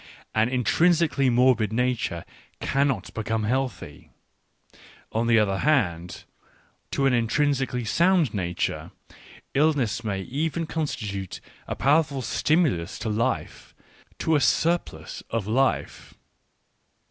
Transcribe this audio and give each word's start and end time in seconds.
An 0.33 0.49
intrinsically 0.49 1.29
morbid 1.29 1.71
nature 1.71 2.25
cannot 2.59 3.13
become 3.13 3.43
healthy. 3.43 4.09
On 5.11 5.27
the 5.27 5.37
other 5.37 5.59
hand, 5.59 6.23
to 6.89 7.05
an 7.05 7.13
intrinsically 7.13 7.85
sound 7.85 8.33
nature, 8.33 8.89
illness 9.53 10.03
may 10.03 10.21
even 10.23 10.65
con 10.65 10.85
stitute 10.85 11.39
a 11.67 11.75
powerful 11.75 12.23
stimulus 12.23 12.97
to 12.97 13.09
life, 13.09 13.75
to 14.17 14.35
a 14.35 14.41
surplus 14.41 15.21
of 15.29 15.45
life. 15.45 16.15